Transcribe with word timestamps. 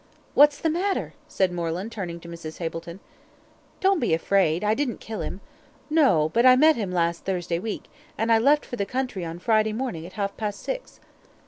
"What's 0.33 0.57
the 0.57 0.71
matter?" 0.71 1.13
said 1.27 1.51
Moreland, 1.51 1.91
turning 1.91 2.19
to 2.21 2.27
Mrs. 2.27 2.57
Hableton. 2.57 2.97
"Don't 3.81 3.99
be 3.99 4.15
afraid; 4.15 4.63
I 4.63 4.73
didn't 4.73 4.99
kill 4.99 5.21
him 5.21 5.41
no 5.91 6.29
but 6.33 6.43
I 6.43 6.55
met 6.55 6.75
him 6.75 6.91
last 6.91 7.23
Thursday 7.23 7.59
week, 7.59 7.83
and 8.17 8.31
I 8.31 8.39
left 8.39 8.65
for 8.65 8.77
the 8.77 8.85
country 8.87 9.23
on 9.23 9.37
Friday 9.37 9.73
morning 9.73 10.03
at 10.07 10.13
half 10.13 10.35
past 10.37 10.61
six." 10.61 10.99